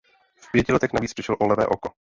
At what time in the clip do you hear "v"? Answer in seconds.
0.35-0.51